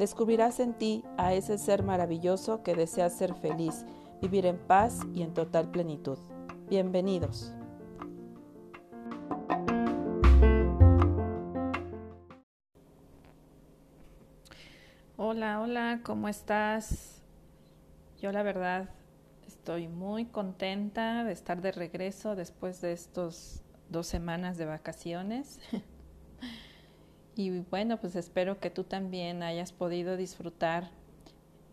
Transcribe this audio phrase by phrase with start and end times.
[0.00, 3.84] Descubrirás en ti a ese ser maravilloso que desea ser feliz,
[4.22, 6.16] vivir en paz y en total plenitud.
[6.70, 7.52] Bienvenidos.
[15.18, 17.20] Hola, hola, ¿cómo estás?
[18.22, 18.88] Yo la verdad
[19.46, 25.60] estoy muy contenta de estar de regreso después de estos dos semanas de vacaciones.
[27.36, 30.90] y bueno, pues espero que tú también hayas podido disfrutar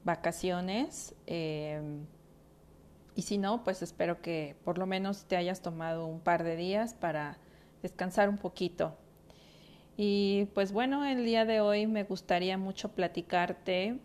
[0.03, 1.15] vacaciones.
[1.25, 2.05] Em,
[3.15, 6.55] y si no, pues espero que por lo menos te hayas tomado un par de
[6.55, 7.37] días para
[7.81, 8.95] descansar un poquito.
[9.97, 13.99] Y pues bueno, el día de hoy me gustaría mucho platicarte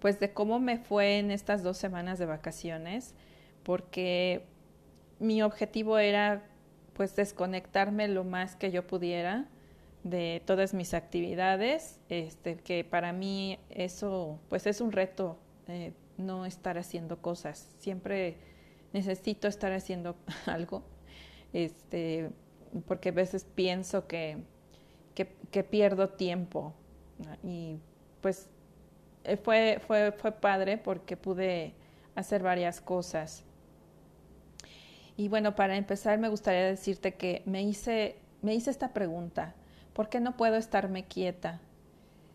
[0.00, 3.14] pues de cómo me fue en estas dos semanas de vacaciones,
[3.62, 4.44] porque
[5.18, 6.44] mi objetivo era
[6.92, 9.46] pues desconectarme lo más que yo pudiera
[10.10, 16.46] de todas mis actividades, este, que para mí eso pues es un reto eh, no
[16.46, 18.36] estar haciendo cosas, siempre
[18.92, 20.84] necesito estar haciendo algo,
[21.52, 22.30] este,
[22.86, 24.38] porque a veces pienso que,
[25.14, 26.72] que, pierdo tiempo
[27.42, 27.78] y
[28.20, 28.48] pues
[29.24, 31.74] eh, fue, fue, fue padre porque pude
[32.14, 33.42] hacer varias cosas.
[35.16, 39.54] Y bueno, para empezar me gustaría decirte que me hice, me hice esta pregunta,
[39.96, 41.58] ¿por qué no puedo estarme quieta?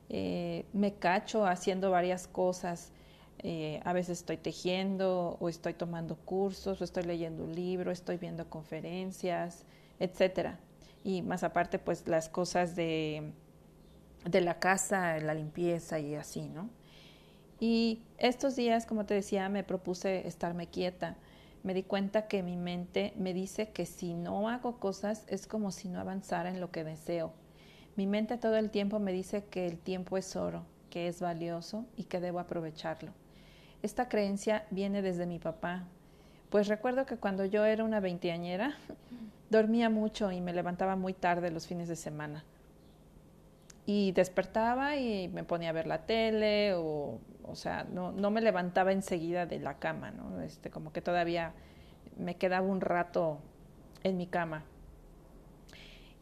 [0.10, 2.92] Eh, me cacho haciendo varias cosas.
[3.38, 8.18] Eh, a veces estoy tejiendo o estoy tomando cursos o estoy leyendo un libro, estoy
[8.18, 9.64] viendo conferencias,
[10.00, 10.58] etcétera.
[11.04, 13.32] Y más aparte, pues las cosas de,
[14.26, 16.68] de la casa, la limpieza y así, ¿no?
[17.60, 21.16] Y estos días, como te decía, me propuse estarme quieta
[21.64, 25.72] me di cuenta que mi mente me dice que si no hago cosas es como
[25.72, 27.34] si no avanzara en lo que deseo.
[27.96, 31.86] Mi mente todo el tiempo me dice que el tiempo es oro, que es valioso
[31.98, 33.12] y que debo aprovecharlo.
[33.82, 35.86] Esta creencia viene desde mi papá,
[36.50, 38.76] pues recuerdo que cuando yo era una veinteañera
[39.50, 42.44] dormía mucho y me levantaba muy tarde los fines de semana.
[43.86, 47.20] Y despertaba y me ponía a ver la tele o
[47.52, 50.42] o sea, no, no me levantaba enseguida de la cama, ¿no?
[50.42, 51.54] Este, como que todavía
[52.18, 53.40] me quedaba un rato
[54.04, 54.64] en mi cama.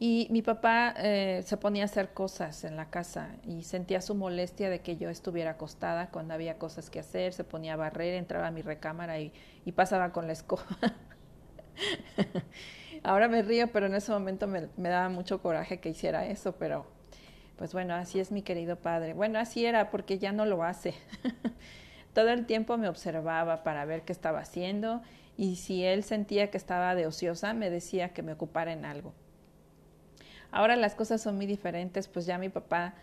[0.02, 4.16] Y mi papá eh, se ponía a hacer cosas en la casa y sentía su
[4.16, 8.14] molestia de que yo estuviera acostada cuando había cosas que hacer, se ponía a barrer,
[8.14, 9.34] entraba a mi recámara y,
[9.76, 10.66] pasaba con la escoba.
[13.04, 16.54] Ahora me río, pero en ese momento me, me daba mucho coraje que hiciera eso,
[16.54, 16.88] pero
[17.58, 19.14] pues bueno, así es mi querido padre.
[19.14, 20.94] Bueno, así era porque ya no lo hace.
[22.14, 25.02] Todo el tiempo me observaba para ver qué estaba haciendo
[25.36, 29.14] y si él sentía que estaba de ociosa, me decía que me ocupara en algo.
[30.52, 32.96] Ahora las cosas son muy diferentes, pues ya mi papá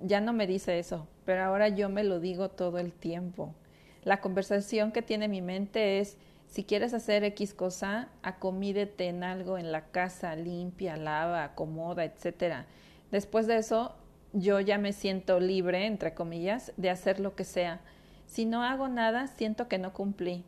[0.00, 3.54] ya no me dice eso, pero ahora yo me lo digo todo el tiempo.
[4.02, 6.16] La conversación que tiene mi mente es,
[6.46, 12.66] si quieres hacer X cosa, acomídete en algo en la casa, limpia, lava, acomoda, etcétera.
[13.10, 13.94] Después de eso,
[14.32, 17.80] yo ya me siento libre, entre comillas, de hacer lo que sea.
[18.26, 20.44] Si no hago nada, siento que no cumplí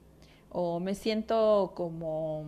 [0.53, 2.45] o me siento como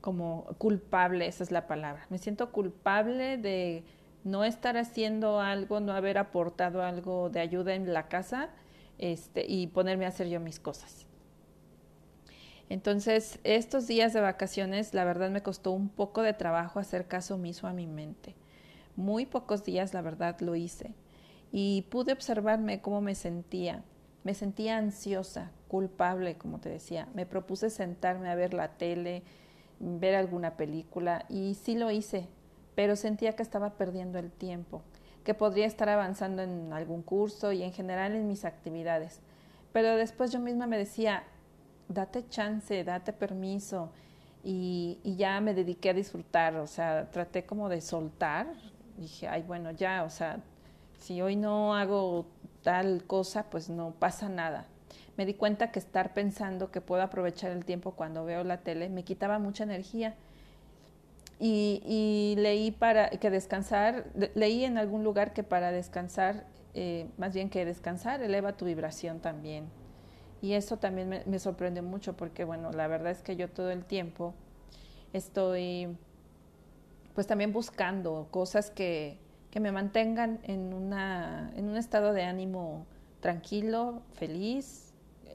[0.00, 2.06] como culpable, esa es la palabra.
[2.10, 3.84] Me siento culpable de
[4.24, 8.50] no estar haciendo algo, no haber aportado algo de ayuda en la casa
[8.98, 11.06] este, y ponerme a hacer yo mis cosas.
[12.68, 17.34] Entonces, estos días de vacaciones, la verdad me costó un poco de trabajo hacer caso
[17.34, 18.36] omiso a mi mente.
[18.94, 20.94] Muy pocos días, la verdad, lo hice.
[21.50, 23.82] Y pude observarme cómo me sentía.
[24.22, 27.08] Me sentía ansiosa, culpable, como te decía.
[27.12, 29.24] Me propuse sentarme a ver la tele,
[29.80, 32.28] ver alguna película y sí lo hice,
[32.74, 34.82] pero sentía que estaba perdiendo el tiempo,
[35.24, 39.20] que podría estar avanzando en algún curso y en general en mis actividades.
[39.72, 41.24] pero después yo misma me decía,
[41.88, 43.90] date chance, date permiso.
[44.42, 48.46] Y, y, ya me dediqué a disfrutar, o sea, traté como de soltar.
[48.96, 50.40] Dije, ay, bueno, ya, o sea,
[50.98, 52.26] si hoy no hago
[52.62, 54.66] tal cosa, pues no pasa nada.
[55.20, 58.88] Me di cuenta que estar pensando que puedo aprovechar el tiempo cuando veo la tele
[58.88, 60.14] me quitaba mucha energía.
[61.38, 67.50] Y, leí para que descansar, leí en algún lugar que para descansar, eh, más bien
[67.50, 69.68] que descansar, eleva tu vibración también.
[70.40, 73.70] Y eso también me, me sorprende mucho porque, bueno, la verdad es que yo todo
[73.70, 74.32] el tiempo
[75.12, 75.98] estoy,
[77.14, 79.18] pues también buscando cosas que,
[79.50, 82.86] que me mantengan en, una, en un estado de ánimo
[83.20, 84.89] tranquilo, feliz,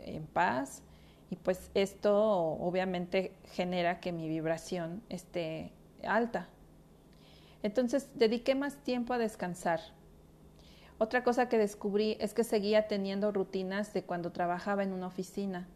[0.05, 0.83] en paz.
[1.29, 5.71] Y pues esto obviamente genera que mi vibración esté
[6.03, 6.47] alta.
[7.63, 9.81] Entonces dediqué más tiempo a descansar.
[10.97, 15.67] Otra cosa que descubrí es que seguía teniendo rutinas de cuando trabajaba en una oficina,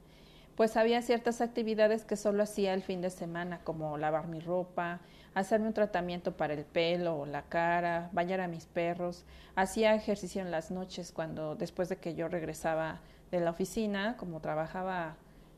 [0.56, 5.02] pues había ciertas actividades que solo hacía el fin de semana, como lavar mi ropa,
[5.34, 9.26] hacerme un tratamiento para el pelo o la cara, bañar a mis perros.
[9.56, 13.00] Hacía ejercicio en las noches cuando después de que yo regresaba
[13.32, 15.16] de la oficina, como trabajaba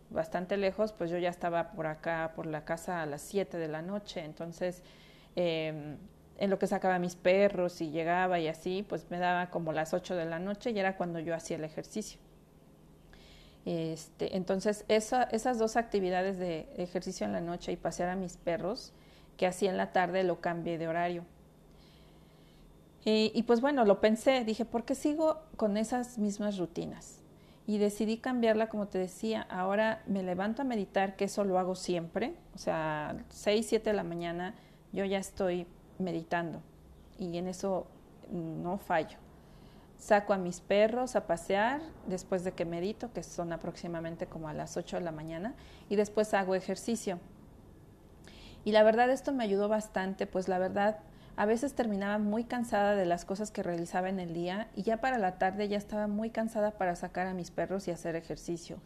[0.09, 3.67] bastante lejos, pues yo ya estaba por acá, por la casa a las 7 de
[3.67, 4.23] la noche.
[4.23, 4.83] Entonces,
[5.35, 5.97] eh,
[6.37, 9.93] en lo que sacaba mis perros y llegaba y así, pues me daba como las
[9.93, 12.19] 8 de la noche y era cuando yo hacía el ejercicio.
[13.65, 18.37] Este, entonces, esa, esas dos actividades de ejercicio en la noche y pasear a mis
[18.37, 18.91] perros,
[19.37, 21.25] que hacía en la tarde lo cambié de horario.
[23.05, 27.20] Y, y, pues bueno, lo pensé, dije, ¿por qué sigo con esas mismas rutinas?
[27.67, 31.75] Y decidí cambiarla, como te decía, ahora me levanto a meditar, que eso lo hago
[31.75, 34.55] siempre, o sea, 6, 7 de la mañana
[34.91, 35.67] yo ya estoy
[35.99, 36.61] meditando
[37.17, 37.87] y en eso
[38.31, 39.17] no fallo.
[39.97, 44.53] Saco a mis perros a pasear después de que medito, que son aproximadamente como a
[44.53, 45.53] las 8 de la mañana,
[45.89, 47.19] y después hago ejercicio.
[48.65, 50.99] Y la verdad esto me ayudó bastante, pues la verdad
[51.41, 54.97] a veces terminaba muy cansada de las cosas que realizaba en el día y ya
[54.97, 58.79] para la tarde ya estaba muy cansada para sacar a mis perros y hacer ejercicios.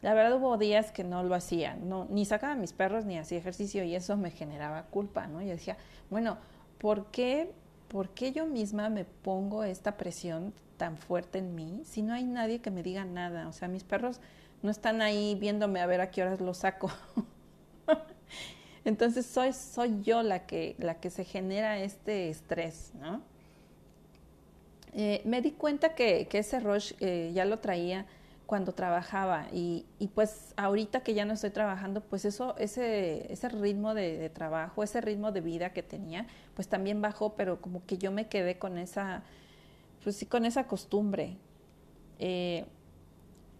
[0.00, 3.18] La verdad hubo días que no lo hacía, no, ni sacaba a mis perros ni
[3.18, 5.42] hacía ejercicio y eso me generaba culpa, ¿no?
[5.42, 5.78] Yo decía,
[6.10, 6.38] bueno,
[6.78, 7.50] ¿por qué,
[7.88, 12.22] ¿por qué yo misma me pongo esta presión tan fuerte en mí si no hay
[12.22, 13.48] nadie que me diga nada?
[13.48, 14.20] O sea, mis perros
[14.62, 16.88] no están ahí viéndome a ver a qué horas los saco.
[18.84, 23.20] Entonces soy, soy yo la que, la que se genera este estrés, ¿no?
[24.92, 28.06] Eh, me di cuenta que, que ese rush eh, ya lo traía
[28.50, 33.48] cuando trabajaba y, y, pues ahorita que ya no estoy trabajando, pues eso, ese, ese
[33.48, 37.96] ritmo de, trabajo, ese ritmo de vida que tenía, pues también bajó, pero como que
[37.96, 39.22] yo me quedé con esa,
[40.02, 41.36] pues sí, con esa costumbre.
[42.18, 42.64] Eh,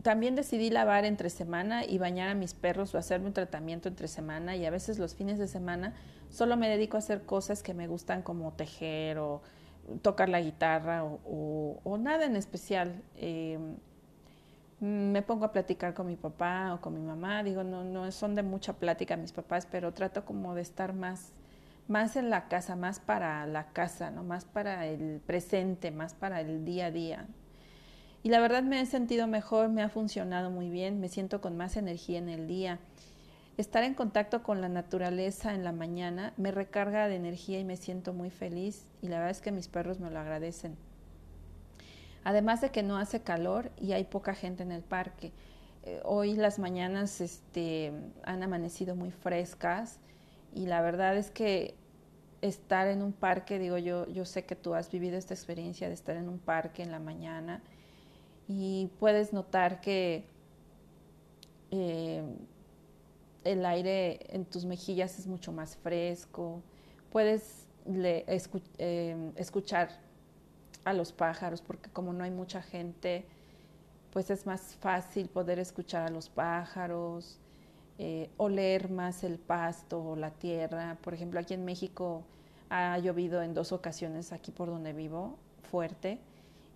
[0.02, 4.08] también decidí lavar entre semana y bañar a mis perros o hacerme un tratamiento entre
[4.08, 5.94] semana y a veces los fines de semana
[6.30, 9.42] solo me dedico a hacer cosas que me gustan como tejer o
[10.02, 13.02] tocar la guitarra o, o, o nada en especial.
[13.16, 13.58] Eh,
[14.80, 18.34] me pongo a platicar con mi papá o con mi mamá, digo, no, no son
[18.34, 21.32] de mucha plática mis papás, pero trato como de estar más,
[21.86, 24.24] más en la casa, más para la casa, ¿no?
[24.24, 27.26] más para el presente, más para el día a día.
[28.22, 31.56] Y la verdad me he sentido mejor, me ha funcionado muy bien, me siento con
[31.56, 32.78] más energía en el día.
[33.56, 37.76] Estar en contacto con la naturaleza en la mañana me recarga de energía y me
[37.76, 40.76] siento muy feliz y la verdad es que mis perros me lo agradecen.
[42.24, 45.32] Además de que no hace calor y hay poca gente en el parque.
[45.82, 47.92] Eh, hoy las mañanas este,
[48.24, 49.98] han amanecido muy frescas
[50.54, 51.74] y la verdad es que
[52.42, 55.94] estar en un parque, digo yo, yo sé que tú has vivido esta experiencia de
[55.94, 57.62] estar en un parque en la mañana
[58.52, 60.24] y puedes notar que
[61.70, 62.24] eh,
[63.44, 66.60] el aire en tus mejillas es mucho más fresco,
[67.12, 69.90] puedes eh, escuchar
[70.84, 73.24] a los pájaros, porque como no hay mucha gente,
[74.12, 77.38] pues es más fácil poder escuchar a los pájaros,
[77.98, 80.98] eh, oler más el pasto o la tierra.
[81.02, 82.24] Por ejemplo, aquí en México
[82.68, 85.38] ha llovido en dos ocasiones aquí por donde vivo,
[85.70, 86.18] fuerte,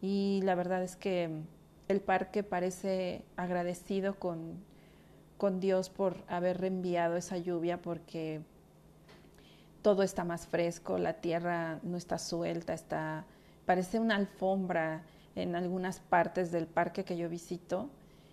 [0.01, 1.43] y la verdad es que
[1.89, 4.63] el parque parece agradecido con,
[5.37, 8.41] con Dios por haber reenviado esa lluvia porque
[9.83, 13.27] todo está más fresco, la tierra no está suelta, está
[13.67, 15.03] parece una alfombra
[15.37, 17.91] en algunas partes del parque que yo visito,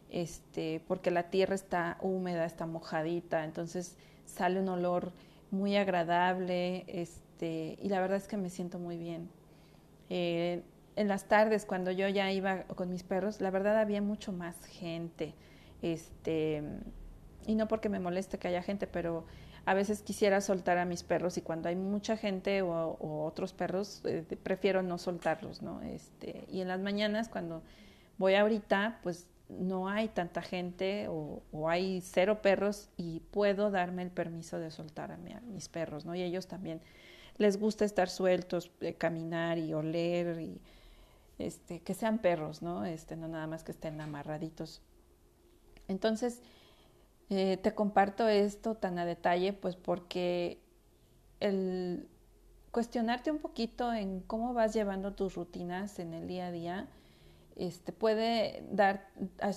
[0.10, 5.12] este, porque la tierra está húmeda, está mojadita, entonces sale un olor
[5.52, 9.30] muy agradable, este, y la verdad es que me siento muy bien.
[10.10, 10.64] Eh,
[10.96, 14.66] en las tardes cuando yo ya iba con mis perros, la verdad había mucho más
[14.66, 15.34] gente.
[15.82, 16.64] Este,
[17.46, 19.26] y no porque me moleste que haya gente, pero
[19.66, 24.02] a veces quisiera soltar a mis perros y cuando hay mucha gente o, otros perros,
[24.06, 25.82] eh, prefiero no soltarlos, ¿no?
[25.82, 27.62] Este, y en las mañanas cuando
[28.18, 34.12] voy ahorita, pues no hay tanta gente o, hay cero perros y puedo darme el
[34.12, 36.16] permiso de soltar a, mis perros, ¿no?
[36.16, 36.82] Y ellos también
[37.38, 40.62] les gusta estar sueltos, eh, caminar y oler y
[41.46, 42.86] este, que sean perros, ¿no?
[42.86, 44.82] Este, no nada más que estén amarraditos.
[45.88, 46.42] Entonces,
[47.30, 50.60] eh, te comparto esto tan a detalle, pues porque
[51.40, 52.08] el
[52.72, 56.88] cuestionarte un poquito en cómo vas llevando tus rutinas en el día a día,
[57.56, 59.10] este, puede dar,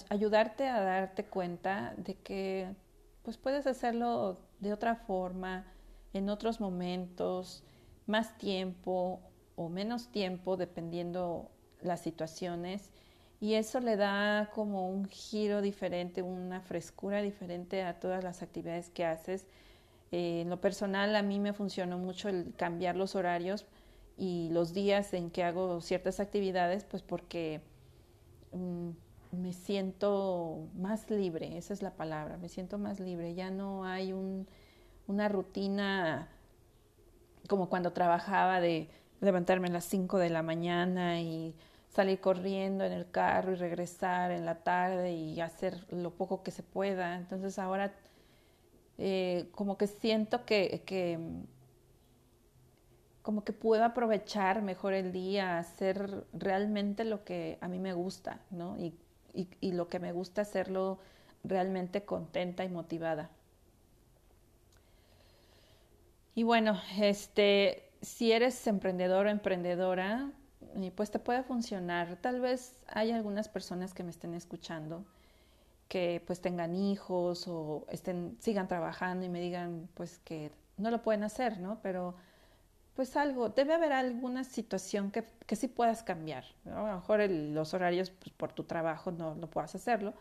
[0.09, 2.75] ayudarte a darte cuenta de que
[3.23, 5.65] pues puedes hacerlo de otra forma,
[6.13, 7.65] en otros momentos,
[8.07, 9.21] más tiempo
[9.57, 11.51] o menos tiempo, dependiendo
[11.85, 12.91] las situaciones
[13.41, 18.89] y eso le da como un giro diferente, una frescura diferente a todas las actividades
[18.91, 19.47] que haces.
[20.13, 23.67] Eh, en lo personal a mí me funcionó mucho el cambiar los horarios
[24.17, 27.61] y los días en que hago ciertas actividades, pues porque
[28.53, 28.91] mm,
[29.33, 34.13] me siento más libre, esa es la palabra, me siento más libre, ya no hay
[34.13, 34.47] un,
[35.07, 36.29] una rutina
[37.49, 38.89] como cuando trabajaba de
[39.21, 41.55] levantarme a las 5 de la mañana y
[41.95, 46.51] salir corriendo en el carro y regresar en la tarde y hacer lo poco que
[46.51, 47.17] se pueda.
[47.17, 47.95] Entonces ahora
[48.99, 51.19] eh, como que siento que, que,
[53.23, 58.41] como que puedo aprovechar mejor el día, hacer realmente lo que a mí me gusta,
[58.51, 58.77] ¿no?
[58.79, 58.95] Y,
[59.33, 60.99] y, y lo que me gusta hacerlo
[61.45, 63.31] realmente contenta y motivada.
[66.35, 70.33] Y bueno, este, si eres emprendedor o emprendedora,
[70.97, 72.17] pues te puede funcionar.
[72.21, 75.05] Tal vez hay algunas personas que me estén escuchando
[75.89, 81.03] que pues tengan hijos o estén sigan trabajando y me digan pues que no lo
[81.03, 81.79] pueden hacer, ¿no?
[81.83, 82.15] Pero
[82.97, 86.45] pues algo, debe haber alguna situación que, que sí puedas cambiar.
[86.67, 90.15] A lo mejor los horarios pues, por tu trabajo no, no puedas hacerlo,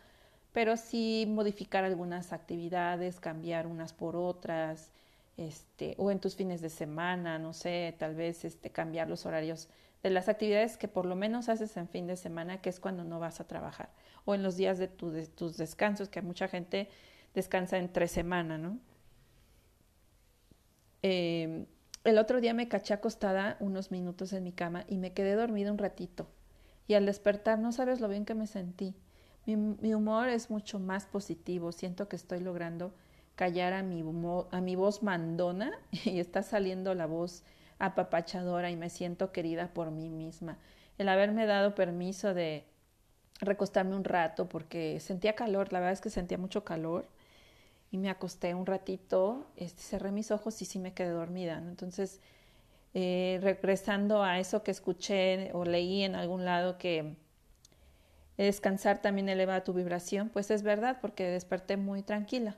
[0.52, 4.90] pero sí modificar algunas actividades, cambiar unas por otras,
[5.36, 9.68] este, o en tus fines de semana, no sé, tal vez este, cambiar los horarios
[10.04, 13.04] de las actividades que por lo menos haces en fin de semana, que es cuando
[13.04, 13.88] no vas a trabajar,
[14.26, 16.90] o en los días de, tus descansos, que mucha gente
[17.34, 18.78] descansa en tres semanas, ¿no?
[21.00, 21.64] Em,
[22.04, 25.72] el otro día me caché acostada unos minutos en mi cama y me quedé dormida
[25.72, 26.28] un ratito.
[26.86, 28.94] Y al despertar no sabes lo bien que me sentí.
[29.46, 31.72] Mi, mi humor es mucho más positivo.
[31.72, 32.92] Siento que estoy logrando
[33.36, 34.04] callar a mi,
[34.50, 35.72] a mi voz mandona
[36.04, 37.42] y está saliendo la voz
[37.78, 40.58] apapachadora y me siento querida por mí misma.
[40.98, 42.64] El haberme dado permiso de
[43.40, 47.08] recostarme un rato porque sentía calor, la verdad es que sentía mucho calor
[47.90, 51.58] y me acosté un ratito, este, cerré mis ojos y sí me quedé dormida.
[51.58, 52.20] Entonces,
[52.92, 57.16] eh, regresando a eso que escuché o leí en algún lado que
[58.36, 62.56] descansar también eleva tu vibración, pues es verdad porque desperté muy tranquila.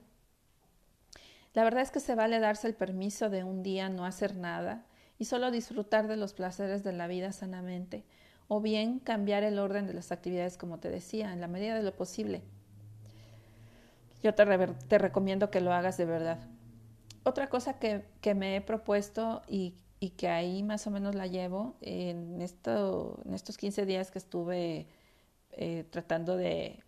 [1.53, 4.85] La verdad es que se vale darse el permiso de un día no hacer nada
[5.19, 8.05] y solo disfrutar de los placeres de la vida sanamente,
[8.49, 11.83] o bien cambiar el orden de las actividades como te decía, en la medida de
[11.83, 12.43] lo posible.
[14.23, 14.45] Yo te,
[14.89, 16.39] te recomiendo que lo hagas de verdad.
[17.25, 21.27] Otra cosa que, que me he propuesto y, y, que ahí más o menos la
[21.27, 24.87] llevo en, esto, en estos 15 días que estuve
[25.51, 26.85] eh, tratando de,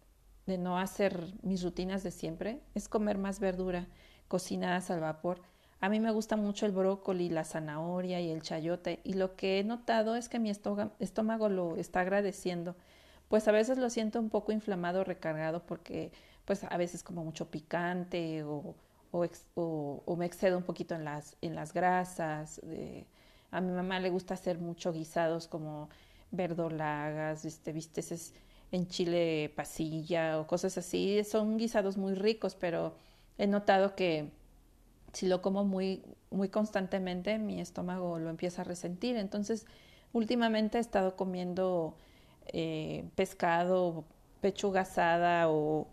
[0.47, 3.89] de no hacer mis rutinas de siempre, es comer más verdura
[4.29, 5.43] cocinadas al vapor
[5.81, 9.61] a mí me gusta mucho el brócoli, la zanahoria y el chayote y lo que
[9.61, 12.75] he notado es que mi estómago lo está agradeciendo.
[13.29, 16.13] Pues a veces lo siento un poco inflamado, recargado porque
[16.45, 18.75] pues a veces como mucho picante o,
[19.13, 22.61] o, me excedo un poquito en las, en las grasas.
[23.51, 25.91] a mi mamá le gusta hacer mucho guisados como
[26.31, 28.35] verdolagas, este, viste, es
[28.73, 31.23] en chile pasilla o cosas así.
[31.25, 32.95] Son guisados muy ricos, pero
[33.39, 34.31] he notado que
[35.13, 39.17] si lo como muy, muy constantemente, mi estómago lo empieza a resentir.
[39.17, 39.67] Entonces,
[40.13, 41.95] últimamente he estado comiendo
[42.49, 44.05] eh, pescado,
[44.41, 45.87] pechuga asada o,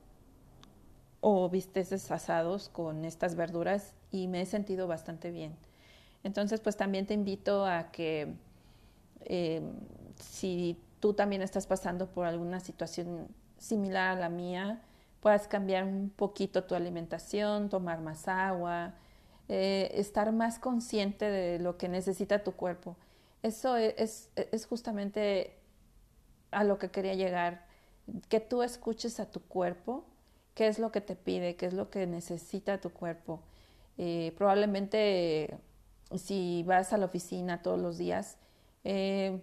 [1.21, 5.55] o bisteces asados con estas verduras y me he sentido bastante bien.
[6.23, 8.33] Entonces, pues también te invito a que
[9.25, 9.61] eh,
[10.19, 14.81] si tú también estás pasando por alguna situación similar a la mía,
[15.21, 18.93] puedas cambiar un poquito tu alimentación, tomar más agua,
[19.47, 22.95] eh, estar más consciente de lo que necesita tu cuerpo.
[23.43, 24.31] Eso e, es,
[24.67, 25.59] justamente
[26.51, 27.67] a lo que quería llegar,
[28.29, 30.05] que tú escuches a tu cuerpo,
[30.55, 33.41] qué es lo que te pide, qué es lo que necesita tu cuerpo.
[33.97, 35.59] Eh, probablemente
[36.17, 38.37] si vas a la oficina todos los días,
[38.83, 39.41] eh,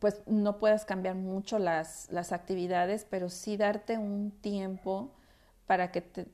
[0.00, 5.12] pues no puedas cambiar mucho las, las, actividades, pero sí darte un tiempo
[5.66, 6.26] para que te,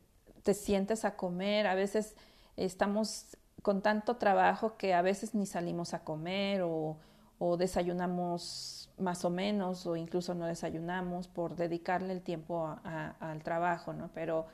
[0.42, 1.66] te sientes a comer.
[1.66, 2.16] A veces
[2.64, 6.98] estamos con tanto trabajo que a veces ni salimos a comer o,
[7.38, 13.92] o desayunamos más o menos o incluso no desayunamos por dedicarle el tiempo al trabajo,
[13.92, 14.10] ¿no?
[14.12, 14.46] Pero,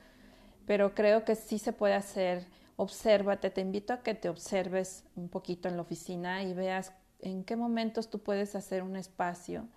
[0.65, 2.45] pero creo que sí se puede hacer.
[2.77, 7.43] Obsérvate, te invito a que te observes un poquito en la oficina y veas en
[7.43, 9.67] qué momentos tú puedes hacer un espacio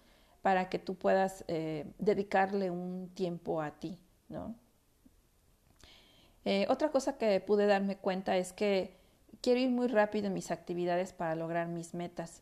[0.42, 4.54] para que tú puedas eh, dedicarle un tiempo a ti, ¿no?
[6.50, 8.96] Eh, otra cosa que pude darme cuenta es que
[9.42, 12.40] quiero ir muy rápido en mis actividades para lograr mis metas.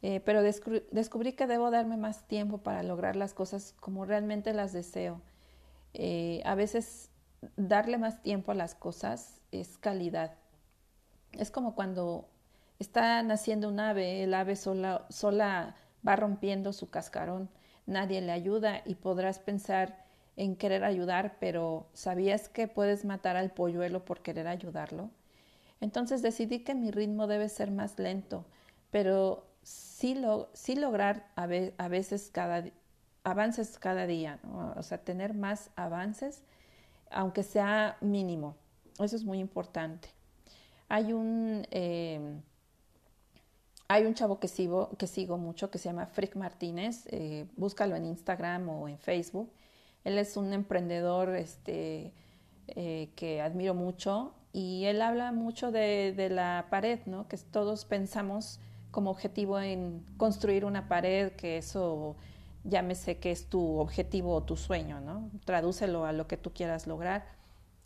[0.00, 4.72] Eh, pero descubrí que debo darme más tiempo para lograr las cosas como realmente las
[4.72, 5.20] deseo.
[5.92, 7.10] Eh, a veces
[7.58, 10.32] darle más tiempo a las cosas es calidad.
[11.32, 12.30] Es como cuando
[12.78, 15.76] está naciendo un ave, el ave sola, sola
[16.08, 17.50] va rompiendo su cascarón,
[17.84, 20.02] nadie le ayuda y podrás pensar
[20.36, 25.10] en querer ayudar, pero ¿sabías que puedes matar al polluelo por querer ayudarlo?
[25.80, 28.44] Entonces decidí que mi ritmo debe ser más lento,
[28.90, 32.64] pero sí, lo, sí lograr a, veces cada,
[33.24, 34.38] avances cada día,
[34.76, 36.42] o sea, tener más avances,
[37.10, 38.56] aunque sea mínimo.
[38.98, 40.08] Eso es muy importante.
[40.88, 42.40] Hay un, eh,
[43.88, 47.96] hay un chavo que sigo, que sigo mucho que se llama Frick Martínez, eh, búscalo
[47.96, 49.50] en Instagram o en Facebook.
[50.04, 52.12] Él es un emprendedor este,
[52.68, 57.28] eh, que admiro mucho y él habla mucho de, de la pared, ¿no?
[57.28, 62.16] que todos pensamos como objetivo en construir una pared, que eso
[62.64, 65.30] llámese que es tu objetivo o tu sueño, ¿no?
[65.44, 67.24] Tradúcelo a lo que tú quieras lograr.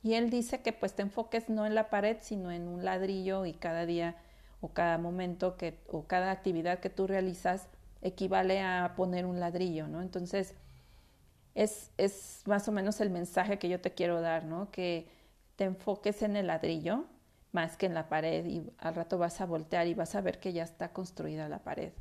[0.02, 3.46] Y él dice que pues te enfoques no en la pared, sino en un ladrillo
[3.46, 4.16] y cada día
[4.61, 7.68] o cada momento que, o cada actividad que tú realizas
[8.02, 10.02] equivale a poner un ladrillo, ¿no?
[10.02, 10.55] Entonces,
[11.57, 14.71] es, es más o menos el mensaje que yo te quiero dar, ¿no?
[14.71, 15.09] Que
[15.57, 17.07] te enfoques en el ladrillo
[17.53, 20.38] más que en la pared y al rato vas a voltear y vas a ver
[20.38, 21.92] que ya está construida la pared.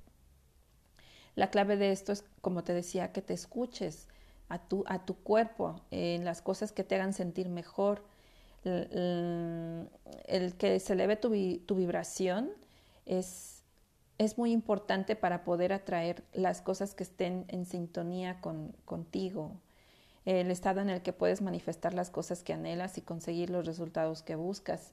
[1.36, 4.10] La clave de esto es, como te decía, que te escuches
[4.50, 8.04] a tu, a tu cuerpo en las cosas que te hagan sentir mejor.
[8.66, 9.88] El,
[10.58, 11.30] que se eleve tu,
[11.66, 12.52] tu vibración
[13.06, 13.55] es,
[14.18, 19.52] es, muy importante para poder atraer las cosas que estén en sintonía con, contigo.
[20.26, 24.24] El estado en el que puedes manifestar las cosas que anhelas y conseguir los resultados
[24.24, 24.92] que buscas.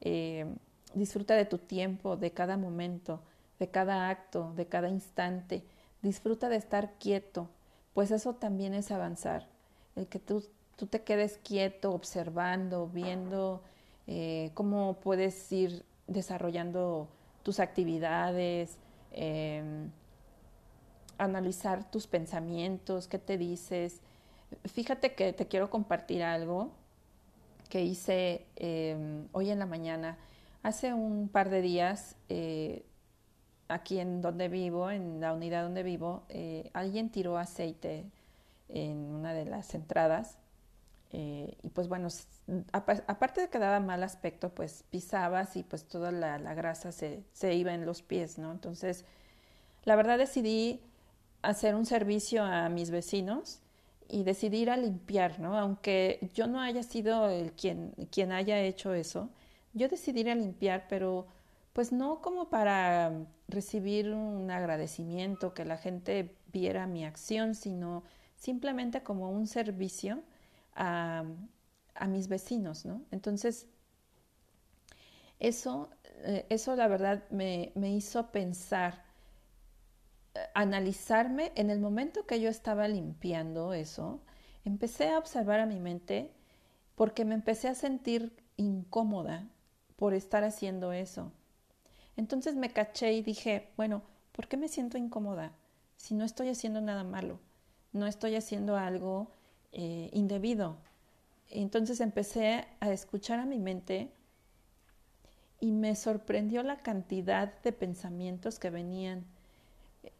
[0.00, 0.46] Eh,
[0.94, 3.20] disfruta de tu tiempo, de cada momento,
[3.58, 5.64] de cada acto, de cada instante.
[6.02, 7.48] Disfruta de estar quieto,
[7.94, 9.48] pues eso también es avanzar.
[9.96, 10.44] El que tú,
[10.76, 13.62] tú te quedes quieto, observando, viendo
[14.06, 17.08] eh, cómo puedes ir desarrollando
[17.42, 18.78] tus actividades,
[19.12, 19.90] em,
[21.18, 24.00] analizar tus pensamientos, qué te dices.
[24.64, 26.70] Fíjate que te quiero compartir algo
[27.68, 30.18] que hice em, hoy en la mañana.
[30.62, 32.84] Hace un par de días, eh,
[33.68, 38.04] aquí en donde vivo, en la unidad donde vivo, eh, alguien tiró aceite
[38.68, 40.39] en una de las entradas.
[41.12, 42.08] Eh, y pues bueno,
[42.72, 47.54] aparte de que daba mal aspecto, pues pisabas y pues toda la, grasa se, se,
[47.54, 48.52] iba en los pies, ¿no?
[48.52, 49.04] Entonces,
[49.84, 50.80] la verdad decidí
[51.42, 53.60] hacer un servicio a mis vecinos
[54.08, 55.56] y decidir a limpiar, ¿no?
[55.58, 59.30] Aunque yo no haya sido el quien, quien haya hecho eso,
[59.72, 61.26] yo decidí a limpiar, pero
[61.72, 63.12] pues no como para
[63.48, 68.02] recibir un agradecimiento, que la gente viera mi acción, sino
[68.36, 70.22] simplemente como un servicio
[70.74, 71.24] a,
[72.08, 73.02] mis vecinos, ¿no?
[73.10, 73.66] Entonces,
[75.38, 75.90] eso,
[76.24, 79.04] eh, eso la verdad me, me hizo pensar
[80.54, 84.20] analizarme en el momento que yo estaba limpiando eso,
[84.64, 86.32] empecé a observar a mi mente
[86.94, 89.48] porque me empecé a sentir incómoda
[89.96, 91.32] por estar haciendo eso.
[92.16, 94.02] Entonces me caché y dije, bueno,
[94.32, 95.52] ¿por qué me siento incómoda
[95.96, 97.40] si no estoy haciendo nada malo?
[97.92, 99.32] No estoy haciendo algo
[99.72, 100.76] eh, indebido.
[101.48, 104.12] Entonces empecé a escuchar a mi mente
[105.60, 109.24] y me sorprendió la cantidad de pensamientos que venían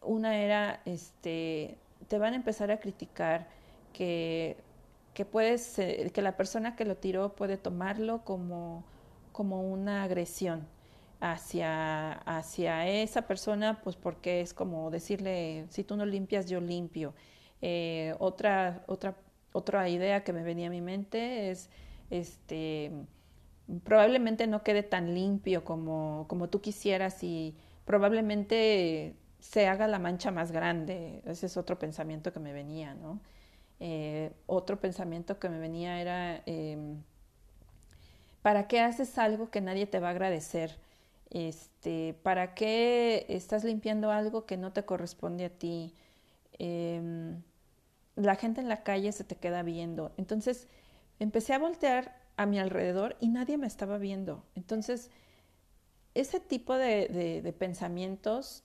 [0.02, 3.48] una era, este, te van a empezar a criticar
[3.92, 4.56] que,
[5.14, 8.84] que puedes, que la persona que lo tiró puede tomarlo como,
[9.32, 10.66] como una agresión.
[11.20, 17.14] hacia, hacia esa persona, pues porque es como decirle, si tú no limpias, yo limpio.
[17.62, 19.16] Eh, otra, otra,
[19.52, 21.70] otra idea que me venía a mi mente es,
[22.10, 22.92] este,
[23.84, 30.30] probablemente no quede tan limpio como, como tú quisieras y probablemente se haga la mancha
[30.30, 31.22] más grande.
[31.26, 33.20] Ese es otro pensamiento que me venía, ¿no?
[33.80, 37.02] Eh, otro pensamiento que me venía era, em,
[38.42, 40.78] ¿para qué haces algo que nadie te va a agradecer?
[41.30, 45.94] Este, ¿Para qué estás limpiando algo que no te corresponde a ti?
[46.58, 47.42] Em,
[48.20, 50.12] la gente en la calle se te queda viendo.
[50.16, 50.68] Entonces
[51.18, 54.44] empecé a voltear a mi alrededor y nadie me estaba viendo.
[54.54, 55.10] Entonces,
[56.14, 58.64] ese tipo de, pensamientos,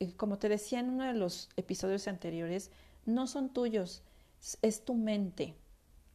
[0.00, 2.70] eh, como te decía en uno de los episodios anteriores,
[3.04, 4.02] no son tuyos,
[4.62, 5.54] es tu mente.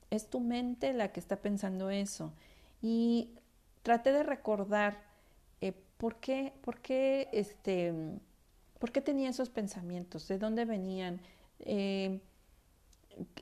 [0.10, 2.34] Es tu mente la que está pensando eso.
[2.82, 3.36] Y
[3.82, 5.04] traté de recordar
[5.62, 7.93] eh, por qué, por qué, este,
[8.80, 11.22] por qué tenía esos pensamientos, de dónde venían,
[11.60, 12.22] eh,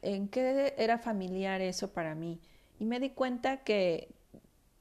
[0.01, 2.39] en qué era familiar eso para mí.
[2.79, 4.09] Y me di cuenta que,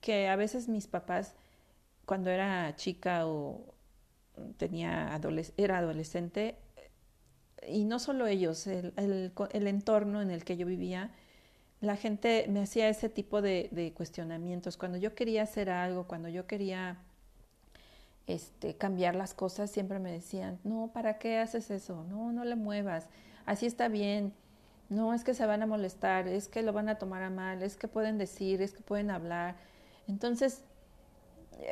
[0.00, 1.34] que a veces mis papás,
[2.06, 3.74] cuando era chica o
[4.56, 5.20] tenía
[5.56, 6.56] era adolescente,
[7.68, 11.10] y no solo ellos, el, el, entorno en el que yo vivía,
[11.82, 14.78] la gente me hacía ese tipo de, de, cuestionamientos.
[14.78, 16.98] Cuando yo quería hacer algo, cuando yo quería
[18.26, 22.04] este, cambiar las cosas, siempre me decían, no, ¿para qué haces eso?
[22.04, 23.08] No, no le muevas,
[23.44, 24.32] así está bien
[24.90, 27.62] no es que se van a molestar, es que lo van a tomar a mal,
[27.62, 29.56] es que pueden decir, es que pueden hablar.
[30.08, 30.64] Entonces,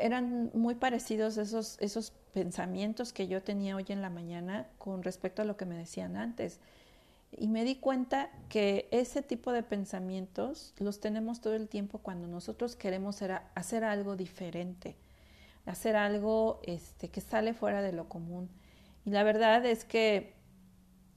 [0.00, 5.42] eran muy parecidos esos, esos pensamientos que yo tenía hoy en la mañana con respecto
[5.42, 6.61] a lo que me decían antes.
[7.33, 12.28] Y me di cuenta que ese tipo de pensamientos los tenemos todo el tiempo cuando
[12.28, 13.20] nosotros queremos
[13.54, 14.96] hacer algo diferente,
[15.66, 18.48] hacer algo este, que sale fuera de lo común.
[19.04, 20.35] Y la verdad es que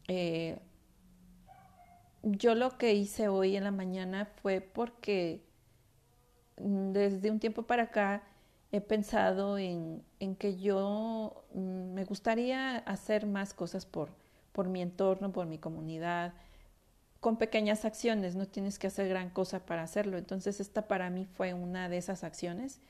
[0.07, 0.59] eh,
[2.23, 5.43] yo lo que hice hoy en la mañana fue porque
[6.57, 8.23] desde un tiempo para acá
[8.71, 14.09] he pensado en, en que yo mm, me gustaría hacer más cosas por,
[14.51, 16.33] por mi entorno, por mi comunidad,
[17.19, 20.17] con pequeñas acciones, no tienes que hacer gran cosa para hacerlo.
[20.17, 22.81] Entonces esta para mí fue una de esas acciones.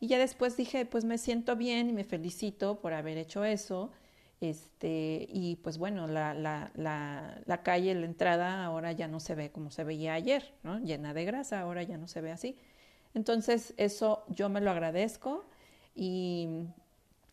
[0.00, 3.92] Y ya después dije, pues me siento bien y me felicito por haber hecho eso
[4.42, 9.36] este, y pues bueno, la, la, la, la, calle, la entrada ahora ya no se
[9.36, 10.80] ve como se veía ayer, ¿no?
[10.80, 12.58] Llena de grasa, ahora ya no se ve así.
[13.14, 15.44] Entonces, eso yo me lo agradezco
[15.94, 16.66] y,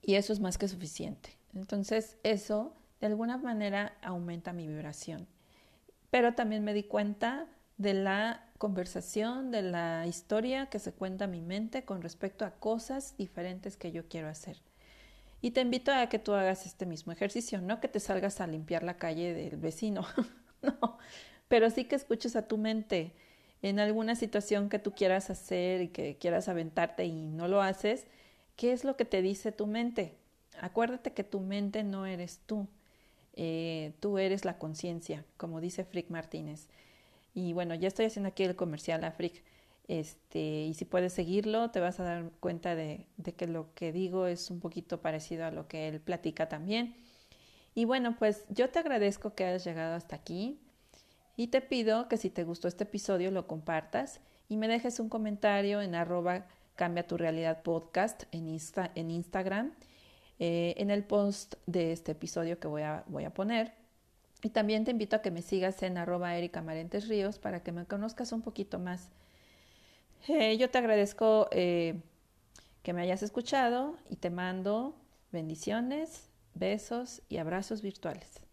[0.04, 1.32] y eso es más que suficiente.
[1.56, 5.28] Entonces, eso de alguna manera aumenta mi vibración.
[6.12, 11.32] Pero también me di cuenta de la conversación, de la historia que se cuenta en
[11.32, 14.62] mi mente con respecto a cosas diferentes que yo quiero hacer.
[15.42, 18.48] Y te invito a que tú hagas este mismo ejercicio, no que te salgas a
[18.48, 20.06] limpiar la calle del vecino,
[20.62, 20.98] no,
[21.48, 23.14] pero sí que escuches a tu mente
[23.62, 28.06] en alguna situación que tú quieras hacer y que quieras aventarte y no lo haces,
[28.56, 30.16] ¿qué es lo que te dice tu mente?
[30.62, 32.68] Acuérdate que tu mente no eres tú,
[33.34, 36.68] eh, tú eres la conciencia, como dice Frick Martínez.
[37.34, 39.44] Y bueno, ya estoy haciendo aquí el comercial a Frick.
[39.90, 44.28] Este, y si puedes seguirlo, te vas a dar cuenta de, que lo que digo
[44.28, 46.96] es un poquito parecido a lo que él platica también.
[47.74, 50.60] Y bueno, pues yo te agradezco que hayas llegado hasta aquí
[51.36, 55.10] y te pido que si te gustó este episodio lo compartas y me dejes un
[55.10, 58.56] comentario en arroba cambia tu realidad podcast en,
[58.94, 59.74] en Instagram,
[60.38, 63.74] eh, en el post de este episodio que voy a, voy a poner.
[64.44, 66.64] Y también te invito a que me sigas en arroba Erika
[67.08, 69.10] Ríos para que me conozcas un poquito más
[70.28, 72.02] eh, yo te agradezco eh,
[72.84, 74.96] que me hayas escuchado y te mando
[75.32, 78.49] bendiciones, besos y abrazos virtuales.